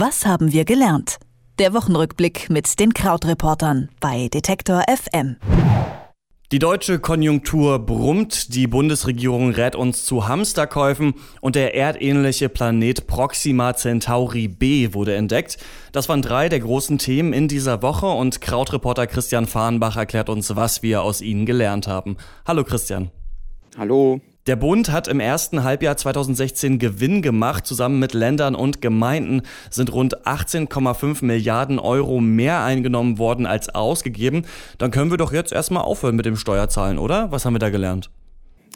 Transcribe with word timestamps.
Was 0.00 0.24
haben 0.24 0.52
wir 0.52 0.64
gelernt? 0.64 1.18
Der 1.58 1.74
Wochenrückblick 1.74 2.50
mit 2.50 2.78
den 2.78 2.94
Krautreportern 2.94 3.88
bei 3.98 4.28
Detektor 4.28 4.84
FM. 4.86 5.38
Die 6.52 6.60
deutsche 6.60 7.00
Konjunktur 7.00 7.80
brummt, 7.80 8.54
die 8.54 8.68
Bundesregierung 8.68 9.50
rät 9.50 9.74
uns 9.74 10.04
zu 10.04 10.28
Hamsterkäufen 10.28 11.14
und 11.40 11.56
der 11.56 11.74
erdähnliche 11.74 12.48
Planet 12.48 13.08
Proxima 13.08 13.74
Centauri 13.74 14.46
B 14.46 14.94
wurde 14.94 15.16
entdeckt. 15.16 15.58
Das 15.90 16.08
waren 16.08 16.22
drei 16.22 16.48
der 16.48 16.60
großen 16.60 16.98
Themen 16.98 17.32
in 17.32 17.48
dieser 17.48 17.82
Woche 17.82 18.06
und 18.06 18.40
Krautreporter 18.40 19.08
Christian 19.08 19.46
Fahrenbach 19.46 19.96
erklärt 19.96 20.28
uns, 20.28 20.54
was 20.54 20.84
wir 20.84 21.02
aus 21.02 21.20
ihnen 21.20 21.44
gelernt 21.44 21.88
haben. 21.88 22.18
Hallo 22.46 22.62
Christian. 22.62 23.10
Hallo. 23.76 24.20
Der 24.48 24.56
Bund 24.56 24.90
hat 24.90 25.08
im 25.08 25.20
ersten 25.20 25.62
Halbjahr 25.62 25.98
2016 25.98 26.78
Gewinn 26.78 27.20
gemacht. 27.20 27.66
Zusammen 27.66 27.98
mit 27.98 28.14
Ländern 28.14 28.54
und 28.54 28.80
Gemeinden 28.80 29.42
sind 29.68 29.92
rund 29.92 30.26
18,5 30.26 31.22
Milliarden 31.22 31.78
Euro 31.78 32.18
mehr 32.18 32.64
eingenommen 32.64 33.18
worden 33.18 33.44
als 33.44 33.68
ausgegeben. 33.68 34.46
Dann 34.78 34.90
können 34.90 35.10
wir 35.10 35.18
doch 35.18 35.34
jetzt 35.34 35.52
erstmal 35.52 35.82
aufhören 35.82 36.16
mit 36.16 36.24
dem 36.24 36.36
Steuerzahlen, 36.36 36.98
oder? 36.98 37.30
Was 37.30 37.44
haben 37.44 37.56
wir 37.56 37.58
da 37.58 37.68
gelernt? 37.68 38.08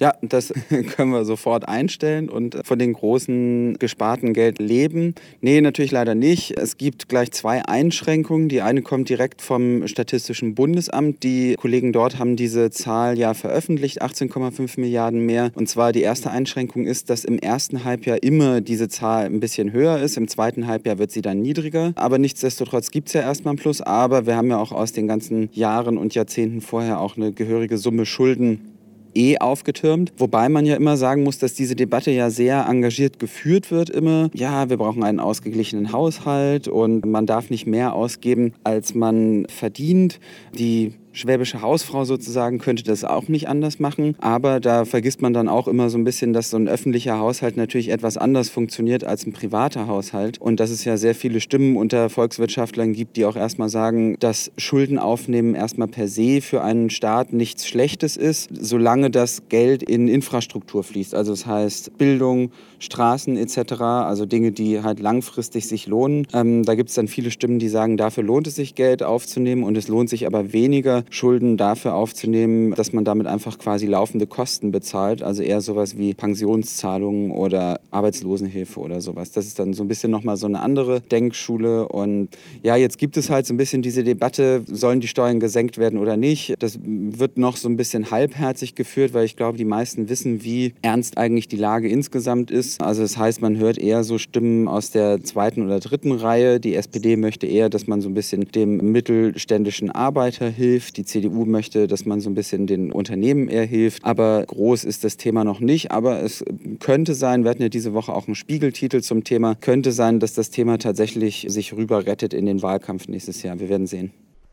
Ja, 0.02 0.14
das 0.20 0.52
können 0.96 1.12
wir 1.12 1.24
sofort 1.24 1.68
einstellen 1.68 2.28
und 2.28 2.58
von 2.64 2.76
den 2.76 2.92
großen 2.92 3.78
gesparten 3.78 4.34
Geld 4.34 4.58
leben. 4.58 5.14
Nee, 5.40 5.60
natürlich 5.60 5.92
leider 5.92 6.16
nicht. 6.16 6.58
Es 6.58 6.76
gibt 6.76 7.08
gleich 7.08 7.30
zwei 7.30 7.64
Einschränkungen. 7.64 8.48
Die 8.48 8.62
eine 8.62 8.82
kommt 8.82 9.08
direkt 9.10 9.42
vom 9.42 9.86
Statistischen 9.86 10.56
Bundesamt. 10.56 11.22
Die 11.22 11.54
Kollegen 11.54 11.92
dort 11.92 12.18
haben 12.18 12.34
diese 12.34 12.70
Zahl 12.70 13.16
ja 13.16 13.32
veröffentlicht, 13.32 14.02
18,5 14.02 14.80
Milliarden 14.80 15.24
mehr. 15.24 15.52
Und 15.54 15.68
zwar 15.68 15.92
die 15.92 16.02
erste 16.02 16.32
Einschränkung 16.32 16.84
ist, 16.84 17.08
dass 17.08 17.24
im 17.24 17.38
ersten 17.38 17.84
Halbjahr 17.84 18.24
immer 18.24 18.60
diese 18.60 18.88
Zahl 18.88 19.26
ein 19.26 19.38
bisschen 19.38 19.70
höher 19.70 20.00
ist. 20.00 20.16
Im 20.16 20.26
zweiten 20.26 20.66
Halbjahr 20.66 20.98
wird 20.98 21.12
sie 21.12 21.22
dann 21.22 21.40
niedriger. 21.40 21.92
Aber 21.94 22.18
nichtsdestotrotz 22.18 22.90
gibt 22.90 23.06
es 23.06 23.14
ja 23.14 23.20
erstmal 23.20 23.52
einen 23.52 23.60
Plus. 23.60 23.80
Aber 23.80 24.26
wir 24.26 24.34
haben 24.34 24.50
ja 24.50 24.58
auch 24.58 24.72
aus 24.72 24.90
den 24.90 25.06
ganzen 25.06 25.48
Jahren 25.52 25.96
und 25.96 26.16
Jahrzehnten 26.16 26.60
vorher 26.60 26.98
auch 26.98 27.16
eine 27.16 27.30
gehörige 27.30 27.78
Summe 27.78 28.04
Schulden 28.04 28.71
eh 29.14 29.38
aufgetürmt. 29.38 30.12
Wobei 30.18 30.48
man 30.48 30.66
ja 30.66 30.76
immer 30.76 30.96
sagen 30.96 31.22
muss, 31.22 31.38
dass 31.38 31.54
diese 31.54 31.76
Debatte 31.76 32.10
ja 32.10 32.30
sehr 32.30 32.66
engagiert 32.68 33.18
geführt 33.18 33.70
wird 33.70 33.90
immer. 33.90 34.30
Ja, 34.34 34.70
wir 34.70 34.76
brauchen 34.76 35.02
einen 35.02 35.20
ausgeglichenen 35.20 35.92
Haushalt 35.92 36.68
und 36.68 37.04
man 37.06 37.26
darf 37.26 37.50
nicht 37.50 37.66
mehr 37.66 37.94
ausgeben, 37.94 38.54
als 38.64 38.94
man 38.94 39.46
verdient. 39.48 40.20
Die 40.58 40.94
schwäbische 41.12 41.62
Hausfrau 41.62 42.04
sozusagen 42.04 42.58
könnte 42.58 42.82
das 42.82 43.04
auch 43.04 43.28
nicht 43.28 43.48
anders 43.48 43.78
machen. 43.78 44.14
Aber 44.18 44.60
da 44.60 44.84
vergisst 44.84 45.22
man 45.22 45.32
dann 45.32 45.48
auch 45.48 45.68
immer 45.68 45.90
so 45.90 45.98
ein 45.98 46.04
bisschen, 46.04 46.32
dass 46.32 46.50
so 46.50 46.56
ein 46.56 46.68
öffentlicher 46.68 47.18
Haushalt 47.18 47.56
natürlich 47.56 47.90
etwas 47.90 48.16
anders 48.16 48.48
funktioniert 48.48 49.04
als 49.04 49.26
ein 49.26 49.32
privater 49.32 49.86
Haushalt. 49.86 50.38
Und 50.38 50.60
dass 50.60 50.70
es 50.70 50.84
ja 50.84 50.96
sehr 50.96 51.14
viele 51.14 51.40
Stimmen 51.40 51.76
unter 51.76 52.10
Volkswirtschaftlern 52.10 52.92
gibt, 52.92 53.16
die 53.16 53.26
auch 53.26 53.36
erstmal 53.36 53.68
sagen, 53.68 54.16
dass 54.20 54.50
Schulden 54.56 54.98
aufnehmen 54.98 55.54
erstmal 55.54 55.88
per 55.88 56.08
se 56.08 56.40
für 56.40 56.62
einen 56.62 56.90
Staat 56.90 57.32
nichts 57.32 57.66
Schlechtes 57.66 58.16
ist, 58.16 58.50
solange 58.52 59.10
das 59.10 59.48
Geld 59.48 59.82
in 59.82 60.08
Infrastruktur 60.08 60.82
fließt. 60.82 61.14
Also 61.14 61.32
das 61.32 61.46
heißt 61.46 61.98
Bildung, 61.98 62.50
Straßen 62.78 63.36
etc., 63.36 63.80
also 63.82 64.26
Dinge, 64.26 64.52
die 64.52 64.82
halt 64.82 65.00
langfristig 65.00 65.68
sich 65.68 65.86
lohnen. 65.86 66.26
Ähm, 66.32 66.64
da 66.64 66.74
gibt 66.74 66.88
es 66.88 66.96
dann 66.96 67.08
viele 67.08 67.30
Stimmen, 67.30 67.58
die 67.58 67.68
sagen, 67.68 67.96
dafür 67.96 68.24
lohnt 68.24 68.46
es 68.46 68.56
sich 68.56 68.74
Geld 68.74 69.02
aufzunehmen 69.02 69.62
und 69.62 69.76
es 69.76 69.88
lohnt 69.88 70.10
sich 70.10 70.26
aber 70.26 70.52
weniger 70.52 71.01
Schulden 71.10 71.56
dafür 71.56 71.94
aufzunehmen, 71.94 72.74
dass 72.74 72.92
man 72.92 73.04
damit 73.04 73.26
einfach 73.26 73.58
quasi 73.58 73.86
laufende 73.86 74.26
Kosten 74.26 74.72
bezahlt, 74.72 75.22
also 75.22 75.42
eher 75.42 75.60
sowas 75.60 75.96
wie 75.96 76.14
Pensionszahlungen 76.14 77.30
oder 77.30 77.80
Arbeitslosenhilfe 77.90 78.80
oder 78.80 79.00
sowas. 79.00 79.32
Das 79.32 79.46
ist 79.46 79.58
dann 79.58 79.72
so 79.74 79.82
ein 79.84 79.88
bisschen 79.88 80.10
nochmal 80.10 80.36
so 80.36 80.46
eine 80.46 80.60
andere 80.60 81.00
Denkschule 81.00 81.88
und 81.88 82.28
ja, 82.62 82.76
jetzt 82.76 82.98
gibt 82.98 83.16
es 83.16 83.30
halt 83.30 83.46
so 83.46 83.54
ein 83.54 83.56
bisschen 83.56 83.82
diese 83.82 84.04
Debatte, 84.04 84.62
sollen 84.66 85.00
die 85.00 85.08
Steuern 85.08 85.40
gesenkt 85.40 85.78
werden 85.78 85.98
oder 85.98 86.16
nicht. 86.16 86.54
Das 86.58 86.78
wird 86.82 87.38
noch 87.38 87.56
so 87.56 87.68
ein 87.68 87.76
bisschen 87.76 88.10
halbherzig 88.10 88.74
geführt, 88.74 89.14
weil 89.14 89.24
ich 89.24 89.36
glaube, 89.36 89.58
die 89.58 89.64
meisten 89.64 90.08
wissen, 90.08 90.44
wie 90.44 90.74
ernst 90.82 91.18
eigentlich 91.18 91.48
die 91.48 91.56
Lage 91.56 91.88
insgesamt 91.88 92.50
ist. 92.50 92.80
Also 92.82 93.02
das 93.02 93.16
heißt, 93.16 93.42
man 93.42 93.56
hört 93.58 93.78
eher 93.78 94.04
so 94.04 94.18
Stimmen 94.18 94.68
aus 94.68 94.90
der 94.90 95.22
zweiten 95.22 95.62
oder 95.64 95.80
dritten 95.80 96.12
Reihe. 96.12 96.60
Die 96.60 96.74
SPD 96.74 97.16
möchte 97.16 97.46
eher, 97.46 97.68
dass 97.68 97.86
man 97.86 98.00
so 98.00 98.08
ein 98.08 98.14
bisschen 98.14 98.44
dem 98.52 98.92
mittelständischen 98.92 99.90
Arbeiter 99.90 100.48
hilft. 100.48 100.91
Die 100.96 101.04
CDU 101.04 101.44
möchte, 101.44 101.86
dass 101.86 102.04
man 102.04 102.20
so 102.20 102.30
ein 102.30 102.34
bisschen 102.34 102.66
den 102.66 102.92
Unternehmen 102.92 103.48
eher 103.48 103.64
hilft. 103.64 104.04
Aber 104.04 104.44
groß 104.46 104.84
ist 104.84 105.04
das 105.04 105.16
Thema 105.16 105.44
noch 105.44 105.60
nicht. 105.60 105.90
Aber 105.90 106.22
es 106.22 106.44
könnte 106.80 107.14
sein, 107.14 107.44
wir 107.44 107.50
hatten 107.50 107.62
ja 107.62 107.68
diese 107.68 107.94
Woche 107.94 108.12
auch 108.14 108.26
einen 108.26 108.34
Spiegeltitel 108.34 109.00
zum 109.00 109.24
Thema, 109.24 109.54
könnte 109.54 109.92
sein, 109.92 110.20
dass 110.20 110.34
das 110.34 110.50
Thema 110.50 110.78
tatsächlich 110.78 111.46
sich 111.48 111.74
rüber 111.74 112.06
rettet 112.06 112.34
in 112.34 112.46
den 112.46 112.62
Wahlkampf 112.62 113.08
nächstes 113.08 113.42
Jahr. 113.42 113.60
Wir 113.60 113.68
werden 113.68 113.86
sehen. 113.86 114.12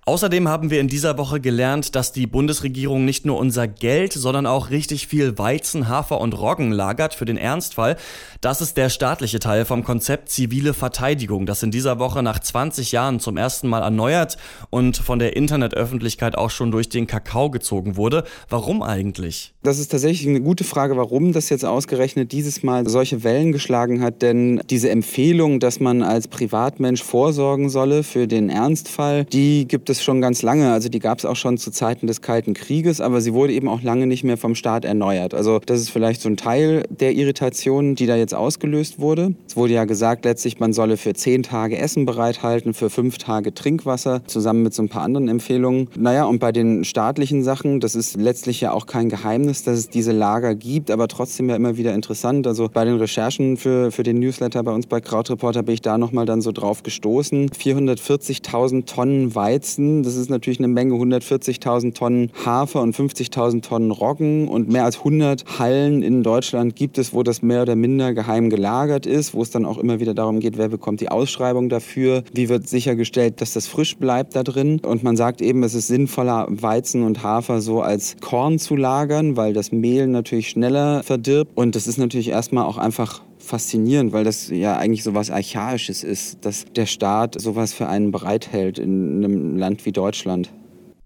Außerdem 0.10 0.48
haben 0.48 0.72
wir 0.72 0.82
in 0.82 0.88
dieser 0.88 1.20
Woche 1.20 1.40
gelernt, 1.40 1.94
dass 1.94 2.12
die 2.12 2.26
Bundesregierung 2.26 3.06
nicht 3.06 3.28
nur 3.28 3.38
unser 3.38 3.68
Geld, 3.68 4.12
sondern 4.12 4.48
auch 4.48 4.72
richtig 4.72 5.06
viel 5.06 5.38
Weizen, 5.38 5.88
Hafer 5.88 6.20
und 6.20 6.34
Roggen 6.34 6.72
lagert 6.72 7.14
für 7.14 7.26
den 7.26 7.38
Ernstfall. 7.38 7.96
Das 8.42 8.60
ist 8.60 8.76
der 8.76 8.90
staatliche 8.90 9.38
Teil 9.38 9.66
vom 9.66 9.84
Konzept 9.84 10.30
zivile 10.30 10.74
Verteidigung, 10.74 11.46
das 11.46 11.62
in 11.62 11.70
dieser 11.70 12.00
Woche 12.00 12.24
nach 12.24 12.40
20 12.40 12.92
Jahren 12.92 13.20
zum 13.20 13.38
ersten 13.38 13.68
Mal 13.68 13.84
erneuert 13.84 14.40
und 14.72 14.98
von 14.98 15.20
der 15.20 15.36
Internetöffentlichkeit 15.36 16.36
auch 16.36 16.50
schon 16.50 16.72
durch 16.72 16.90
den 16.90 17.06
Kakao 17.06 17.52
gezogen 17.52 17.96
wurde. 17.96 18.24
Warum 18.50 18.82
eigentlich? 18.82 19.54
Das 19.62 19.78
ist 19.78 19.92
tatsächlich 19.92 20.26
eine 20.26 20.40
gute 20.40 20.64
Frage, 20.64 20.96
warum 20.96 21.34
das 21.34 21.50
jetzt 21.50 21.66
ausgerechnet 21.66 22.32
dieses 22.32 22.64
Mal 22.64 22.88
solche 22.88 23.26
Wellen 23.26 23.52
geschlagen 23.52 24.02
hat. 24.02 24.22
Denn 24.22 24.62
diese 24.70 24.90
Empfehlung, 24.90 25.60
dass 25.60 25.82
man 25.82 26.02
als 26.02 26.30
Privatmensch 26.30 27.04
vorsorgen 27.04 27.70
solle 27.70 28.04
für 28.04 28.26
den 28.26 28.50
Ernstfall, 28.50 29.26
die 29.26 29.68
gibt 29.68 29.90
es 29.90 30.02
schon 30.02 30.22
ganz 30.22 30.44
lange. 30.44 30.72
Also 30.72 30.88
die 30.88 31.00
gab 31.00 31.18
es 31.20 31.26
auch 31.26 31.36
schon 31.36 31.58
zu 31.58 31.72
Zeiten 31.72 32.08
des 32.08 32.22
Kalten 32.22 32.54
Krieges, 32.54 33.02
aber 33.02 33.20
sie 33.20 33.34
wurde 33.34 33.52
eben 33.52 33.68
auch 33.68 33.82
lange 33.82 34.08
nicht 34.08 34.24
mehr 34.24 34.38
vom 34.38 34.56
Staat 34.56 34.86
erneuert. 34.86 35.34
Also 35.34 35.60
das 35.66 35.82
ist 35.82 35.90
vielleicht 35.90 36.22
so 36.22 36.30
ein 36.30 36.38
Teil 36.38 36.84
der 36.90 37.12
Irritation, 37.12 37.96
die 37.96 38.06
da 38.06 38.16
jetzt 38.16 38.34
ausgelöst 38.34 39.00
wurde. 39.00 39.36
Es 39.46 39.58
wurde 39.58 39.74
ja 39.74 39.84
gesagt, 39.84 40.24
letztlich 40.24 40.62
man 40.62 40.72
solle 40.72 40.96
für 40.96 41.14
zehn 41.14 41.44
Tage 41.44 41.78
Essen 41.78 42.06
bereithalten, 42.06 42.74
für 42.74 42.90
fünf 42.90 43.18
Tage 43.18 43.54
Trinkwasser, 43.54 44.22
zusammen 44.26 44.64
mit 44.64 44.74
so 44.74 44.84
ein 44.84 44.90
paar 44.90 45.02
anderen 45.02 45.28
Empfehlungen. 45.28 45.90
Naja, 45.98 46.24
und 46.24 46.40
bei 46.40 46.54
den 46.54 46.86
staatlichen 46.86 47.44
Sachen, 47.44 47.82
das 47.82 47.96
ist 47.96 48.16
letztlich 48.16 48.62
ja 48.62 48.72
auch 48.72 48.86
kein 48.86 49.10
Geheimnis, 49.10 49.49
dass 49.50 49.78
es 49.78 49.90
diese 49.90 50.12
Lager 50.12 50.56
gibt, 50.56 50.92
aber 50.92 51.08
trotzdem 51.08 51.50
ja 51.50 51.56
immer 51.56 51.78
wieder 51.78 51.94
interessant. 51.94 52.48
Also 52.48 52.70
bei 52.72 52.86
den 52.86 52.98
Recherchen 52.98 53.58
für, 53.58 53.92
für 53.92 54.04
den 54.04 54.20
Newsletter 54.20 54.64
bei 54.64 54.72
uns 54.72 54.88
bei 54.88 55.02
Krautreporter 55.02 55.64
bin 55.64 55.74
ich 55.74 55.82
da 55.82 55.98
nochmal 55.98 56.26
dann 56.26 56.42
so 56.42 56.52
drauf 56.52 56.84
gestoßen. 56.84 57.50
440.000 57.50 58.86
Tonnen 58.86 59.36
Weizen 59.36 59.90
das 60.04 60.16
ist 60.16 60.30
natürlich 60.30 60.60
eine 60.60 60.68
Menge, 60.68 60.96
140.000 60.96 61.94
Tonnen 61.94 62.32
Hafer 62.46 62.82
und 62.82 62.96
50.000 62.96 63.62
Tonnen 63.62 63.92
Roggen 63.92 64.48
und 64.48 64.70
mehr 64.70 64.86
als 64.86 65.00
100 65.00 65.60
Hallen 65.60 66.02
in 66.02 66.24
Deutschland 66.24 66.76
gibt 66.76 66.98
es, 66.98 67.14
wo 67.14 67.24
das 67.24 67.42
mehr 67.42 67.64
oder 67.64 67.76
minder 67.76 68.14
geheim 68.14 68.50
gelagert 68.50 69.06
ist, 69.06 69.34
wo 69.34 69.42
es 69.42 69.50
dann 69.50 69.66
auch 69.66 69.78
immer 69.78 70.00
wieder 70.00 70.14
darum 70.14 70.40
geht, 70.40 70.58
wer 70.58 70.70
bekommt 70.70 71.02
die 71.02 71.10
Ausschreibung 71.10 71.70
dafür, 71.70 72.24
wie 72.34 72.50
wird 72.50 72.68
sichergestellt, 72.68 73.42
dass 73.42 73.54
das 73.54 73.68
frisch 73.68 73.98
bleibt 73.98 74.36
da 74.36 74.44
drin. 74.44 74.80
Und 74.86 75.04
man 75.04 75.16
sagt 75.16 75.42
eben, 75.42 75.64
es 75.64 75.74
ist 75.74 75.88
sinnvoller, 75.88 76.48
Weizen 76.50 77.04
und 77.04 77.24
Hafer 77.24 77.62
so 77.62 77.82
als 77.82 78.16
Korn 78.22 78.60
zu 78.60 78.76
lagern, 78.76 79.38
weil 79.40 79.54
das 79.54 79.72
Mehl 79.72 80.06
natürlich 80.06 80.50
schneller 80.50 81.02
verdirbt. 81.02 81.56
Und 81.56 81.78
das 81.78 81.88
ist 81.88 81.98
natürlich 81.98 82.28
erstmal 82.28 82.66
auch 82.66 82.78
einfach 82.78 83.22
faszinierend, 83.38 84.12
weil 84.12 84.26
das 84.26 84.50
ja 84.50 84.76
eigentlich 84.76 85.02
so 85.02 85.16
was 85.16 85.32
Archaisches 85.32 86.04
ist, 86.04 86.44
dass 86.44 86.66
der 86.76 86.86
Staat 86.86 87.40
sowas 87.40 87.72
für 87.72 87.88
einen 87.88 88.12
bereithält 88.12 88.80
in 88.80 89.24
einem 89.24 89.56
Land 89.56 89.86
wie 89.86 89.94
Deutschland. 89.94 90.52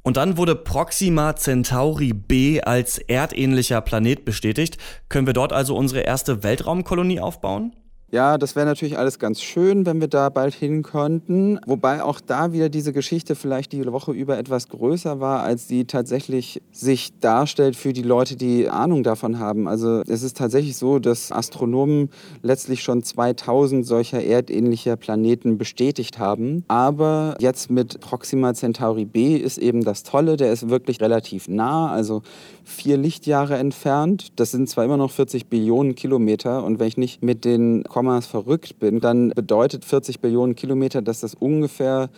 Und 0.01 0.17
dann 0.17 0.35
wurde 0.35 0.55
Proxima 0.55 1.35
Centauri 1.35 2.11
B 2.13 2.59
als 2.59 2.97
erdähnlicher 2.97 3.81
Planet 3.81 4.25
bestätigt. 4.25 4.77
Können 5.09 5.27
wir 5.27 5.33
dort 5.33 5.53
also 5.53 5.77
unsere 5.77 6.01
erste 6.01 6.41
Weltraumkolonie 6.41 7.19
aufbauen? 7.19 7.71
Ja, 8.13 8.38
das 8.38 8.56
wäre 8.56 8.68
natürlich 8.68 8.96
alles 8.96 9.18
ganz 9.18 9.41
schön, 9.41 9.88
wenn 9.88 10.00
wir 10.00 10.07
da 10.07 10.30
bald 10.30 10.54
hin 10.54 10.83
könnten. 10.83 11.60
Wobei 11.65 12.04
auch 12.04 12.21
da 12.21 12.54
wieder 12.54 12.69
diese 12.69 12.94
Geschichte 12.94 13.33
vielleicht 13.33 13.71
die 13.71 13.83
Woche 13.92 14.12
über 14.12 14.38
etwas 14.38 14.69
größer 14.69 15.19
war, 15.19 15.42
als 15.42 15.68
sie 15.68 15.86
tatsächlich 15.86 16.62
sich 16.71 17.18
darstellt 17.21 17.75
für 17.75 17.92
die 17.92 18.04
Leute, 18.04 18.36
die 18.36 18.69
Ahnung 18.69 19.01
davon 19.01 19.39
haben. 19.39 19.68
Also 19.68 20.04
es 20.07 20.21
ist 20.21 20.38
tatsächlich 20.38 20.77
so, 20.77 21.00
dass 21.00 21.31
Astronomen 21.31 22.12
letztlich 22.44 22.83
schon 22.83 23.01
2000 23.01 23.83
solcher 23.83 24.24
erdähnlicher 24.24 24.95
Planeten 24.95 25.57
bestätigt 25.57 26.19
haben. 26.19 26.65
Aber 26.68 27.36
jetzt 27.39 27.71
mit 27.71 28.00
Proxima 28.00 28.54
Centauri 28.54 29.06
B 29.06 29.38
ist 29.38 29.57
eben 29.57 29.83
das 29.83 30.04
Tolle, 30.04 30.38
der 30.38 30.54
ist 30.54 30.69
wirklich 30.69 31.01
relativ 31.01 31.48
nah, 31.48 31.92
also 31.92 32.21
vier 32.63 32.98
Lichtjahre 32.98 33.57
entfernt. 33.57 34.33
Das 34.36 34.51
sind 34.51 34.69
zwar 34.69 34.86
immer 34.86 34.98
noch 34.98 35.10
40 35.10 35.48
Billionen 35.48 35.95
Kilometer 35.95 36.63
und 36.63 36.77
wenn 36.77 36.88
ich 36.88 36.98
nicht 36.98 37.24
mit 37.24 37.44
den 37.44 37.83
verrückt 38.27 38.79
bin, 38.79 39.00
dann 39.00 39.29
bedeutet 39.29 39.85
40 39.85 40.19
Billionen 40.19 40.55
Kilometer, 40.55 41.01
dass 41.01 41.21
das 41.21 41.33
ungefähr 41.33 42.09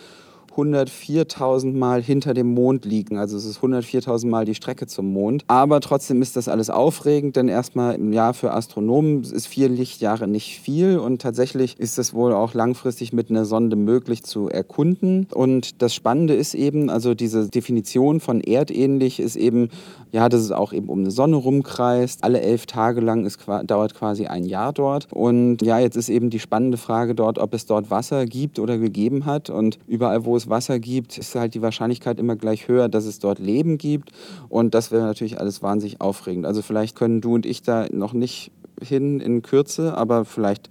104.000 0.56 1.74
Mal 1.74 2.02
hinter 2.02 2.34
dem 2.34 2.54
Mond 2.54 2.86
liegen. 2.86 3.18
Also 3.18 3.38
es 3.38 3.46
ist 3.46 3.60
104.000 3.60 4.28
Mal 4.28 4.46
die 4.46 4.56
Strecke 4.56 4.88
zum 4.88 5.12
Mond. 5.12 5.44
Aber 5.48 5.82
trotzdem 5.82 6.22
ist 6.22 6.36
das 6.36 6.48
alles 6.48 6.70
aufregend, 6.70 7.36
denn 7.36 7.48
erstmal 7.48 7.96
im 7.96 8.14
Jahr 8.14 8.34
für 8.34 8.54
Astronomen 8.54 9.24
ist 9.24 9.48
vier 9.48 9.70
Lichtjahre 9.70 10.28
nicht 10.28 10.60
viel 10.60 10.98
und 10.98 11.22
tatsächlich 11.22 11.80
ist 11.80 12.00
es 12.00 12.14
wohl 12.14 12.34
auch 12.34 12.54
langfristig 12.54 13.14
mit 13.14 13.30
einer 13.30 13.46
Sonde 13.46 13.76
möglich 13.76 14.24
zu 14.24 14.50
erkunden. 14.50 15.28
Und 15.34 15.82
das 15.82 15.94
Spannende 15.94 16.34
ist 16.34 16.54
eben, 16.54 16.90
also 16.90 17.14
diese 17.14 17.50
Definition 17.50 18.20
von 18.20 18.42
erdähnlich 18.42 19.20
ist 19.20 19.36
eben, 19.36 19.70
ja, 20.12 20.30
dass 20.30 20.42
es 20.42 20.52
auch 20.52 20.72
eben 20.72 20.88
um 20.88 21.00
eine 21.00 21.12
Sonne 21.12 21.36
rumkreist. 21.36 22.24
Alle 22.24 22.40
elf 22.40 22.66
Tage 22.66 23.02
lang 23.02 23.26
ist, 23.26 23.40
dauert 23.66 23.94
quasi 23.94 24.28
ein 24.28 24.46
Jahr 24.46 24.72
dort. 24.72 25.12
Und 25.12 25.62
ja, 25.62 25.80
jetzt 25.80 25.98
ist 25.98 26.10
eben 26.10 26.30
die 26.30 26.40
spannende 26.40 26.78
Frage 26.78 27.16
dort, 27.16 27.40
ob 27.40 27.54
es 27.54 27.66
dort 27.66 27.92
Wasser 27.92 28.26
gibt 28.26 28.60
oder 28.60 28.78
gegeben 28.78 29.26
hat. 29.26 29.50
Und 29.50 29.78
überall, 29.88 30.26
wo 30.26 30.38
Wasser 30.50 30.80
gibt, 30.80 31.18
ist 31.18 31.36
halt 31.36 31.54
die 31.54 31.62
Wahrscheinlichkeit 31.62 32.20
immer 32.20 32.36
gleich 32.36 32.68
höher, 32.68 32.90
dass 32.90 33.06
es 33.06 33.20
dort 33.20 33.40
Leben 33.40 33.78
gibt. 33.78 34.12
Und 34.50 34.74
das 34.74 34.92
wäre 34.92 35.04
natürlich 35.04 35.40
alles 35.40 35.62
wahnsinnig 35.62 36.02
aufregend. 36.02 36.46
Also 36.46 36.62
vielleicht 36.62 36.96
können 36.96 37.22
du 37.22 37.34
und 37.36 37.46
ich 37.46 37.62
da 37.62 37.88
noch 37.92 38.14
nicht 38.14 38.52
hin 38.82 39.20
in 39.20 39.42
Kürze, 39.42 39.98
aber 39.98 40.26
vielleicht 40.26 40.70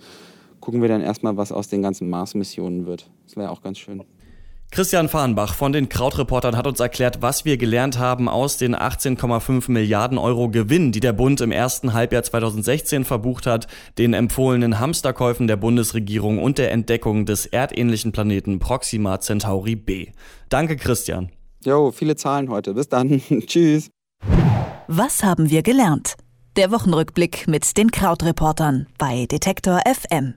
gucken 0.61 0.83
wir 0.83 0.89
dann 0.89 1.01
erstmal, 1.01 1.37
was 1.37 1.53
aus 1.53 1.69
den 1.69 1.83
ganzen 1.83 2.09
Mars-Missionen 2.09 2.87
wird. 2.87 3.11
Das 3.27 3.37
wäre 3.37 3.51
auch 3.51 3.63
ganz 3.63 3.79
schön. 3.79 4.03
Christian 4.75 5.09
Fahrenbach 5.09 5.55
von 5.55 5.73
den 5.73 5.89
Krautreportern 5.89 6.57
hat 6.57 6.67
uns 6.67 6.81
erklärt, 6.81 7.23
was 7.23 7.45
wir 7.45 7.59
gelernt 7.59 8.01
haben 8.01 8.29
aus 8.29 8.57
den 8.57 8.75
18,5 8.75 9.71
Milliarden 9.71 10.19
Euro 10.19 10.49
Gewinn, 10.49 10.91
die 10.91 10.99
der 10.99 11.13
Bund 11.13 11.41
im 11.41 11.53
ersten 11.53 11.93
Halbjahr 11.93 12.25
2016 12.25 13.05
verbucht 13.05 13.47
hat, 13.47 13.69
den 13.99 14.15
empfohlenen 14.15 14.81
Hamsterkäufen 14.81 15.47
der 15.47 15.55
Bundesregierung 15.55 16.43
und 16.43 16.59
der 16.59 16.73
Entdeckung 16.73 17.25
des 17.25 17.47
erdähnlichen 17.47 18.11
Planeten 18.11 18.59
Proxima 18.59 19.21
Centauri 19.21 19.77
b. 19.77 20.09
Danke, 20.49 20.75
Christian. 20.75 21.31
Jo, 21.65 21.93
viele 21.93 22.17
Zahlen 22.17 22.49
heute. 22.49 22.75
Bis 22.75 22.89
dann. 22.89 23.23
Tschüss. 23.47 23.91
Was 24.89 25.23
haben 25.23 25.51
wir 25.51 25.63
gelernt? 25.63 26.15
Der 26.57 26.73
Wochenrückblick 26.73 27.47
mit 27.47 27.77
den 27.77 27.93
Krautreportern 27.93 28.89
bei 28.99 29.27
Detektor 29.27 29.83
FM. 29.87 30.35